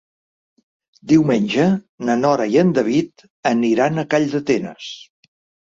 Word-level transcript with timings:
Diumenge 1.11 1.67
na 2.09 2.17
Nora 2.23 2.49
i 2.55 2.59
en 2.63 2.73
David 2.79 3.29
aniran 3.53 4.07
a 4.07 4.09
Calldetenes. 4.17 4.93